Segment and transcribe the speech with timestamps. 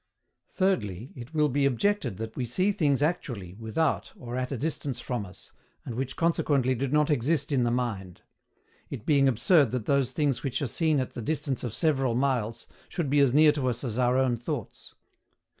[0.49, 5.27] Thirdly, it will be objected that we see things actually without or at distance from
[5.27, 5.51] us,
[5.85, 8.23] and which consequently do not exist in the mind;
[8.89, 12.65] it being absurd that those things which are seen at the distance of several miles
[12.89, 14.95] should be as near to us as our own thoughts.